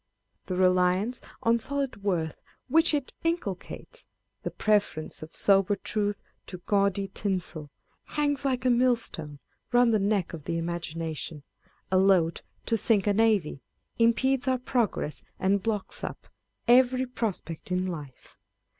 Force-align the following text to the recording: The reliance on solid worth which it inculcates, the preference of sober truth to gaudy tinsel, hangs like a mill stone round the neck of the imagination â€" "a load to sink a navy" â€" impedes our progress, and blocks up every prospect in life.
The 0.47 0.55
reliance 0.55 1.21
on 1.43 1.59
solid 1.59 2.01
worth 2.03 2.41
which 2.67 2.91
it 2.91 3.13
inculcates, 3.23 4.07
the 4.41 4.49
preference 4.49 5.21
of 5.21 5.35
sober 5.35 5.75
truth 5.75 6.23
to 6.47 6.57
gaudy 6.65 7.07
tinsel, 7.07 7.69
hangs 8.05 8.43
like 8.43 8.65
a 8.65 8.71
mill 8.71 8.95
stone 8.95 9.37
round 9.71 9.93
the 9.93 9.99
neck 9.99 10.33
of 10.33 10.45
the 10.45 10.57
imagination 10.57 11.43
â€" 11.43 11.43
"a 11.91 11.97
load 11.99 12.41
to 12.65 12.77
sink 12.77 13.05
a 13.05 13.13
navy" 13.13 13.61
â€" 13.99 14.05
impedes 14.05 14.47
our 14.47 14.57
progress, 14.57 15.23
and 15.37 15.61
blocks 15.61 16.03
up 16.03 16.27
every 16.67 17.05
prospect 17.05 17.71
in 17.71 17.85
life. 17.85 18.39